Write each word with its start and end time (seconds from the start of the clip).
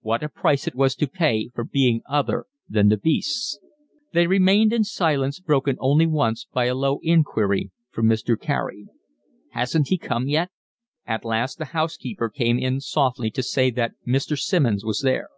What 0.00 0.22
a 0.22 0.28
price 0.28 0.68
it 0.68 0.76
was 0.76 0.94
to 0.94 1.08
pay 1.08 1.48
for 1.52 1.64
being 1.64 2.02
other 2.08 2.46
than 2.68 2.88
the 2.88 2.96
beasts! 2.96 3.58
They 4.12 4.28
remained 4.28 4.72
in 4.72 4.84
silence 4.84 5.40
broken 5.40 5.76
only 5.80 6.06
once 6.06 6.46
by 6.52 6.66
a 6.66 6.74
low 6.76 7.00
inquiry 7.02 7.72
from 7.90 8.06
Mr. 8.06 8.38
Carey. 8.40 8.86
"Hasn't 9.50 9.88
he 9.88 9.98
come 9.98 10.28
yet?" 10.28 10.52
At 11.04 11.24
last 11.24 11.58
the 11.58 11.64
housekeeper 11.74 12.28
came 12.30 12.60
in 12.60 12.80
softly 12.80 13.28
to 13.32 13.42
say 13.42 13.70
that 13.70 13.94
Mr. 14.06 14.38
Simmonds 14.38 14.84
was 14.84 15.00
there. 15.00 15.28